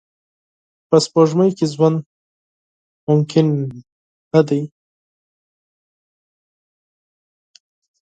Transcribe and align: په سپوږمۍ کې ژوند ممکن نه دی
په 0.87 0.97
سپوږمۍ 1.05 1.49
کې 1.57 1.65
ژوند 1.73 1.97
ممکن 3.07 3.45
نه 4.33 4.41
دی 4.47 4.61